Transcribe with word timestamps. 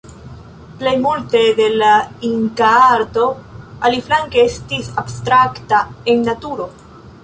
Plej 0.79 0.93
multe 1.03 1.41
de 1.59 1.67
la 1.83 1.91
inkaa 2.31 2.81
arto, 2.97 3.29
aliflanke, 3.91 4.49
estis 4.53 4.93
abstrakta 5.05 5.87
en 6.15 6.31
naturo. 6.33 6.73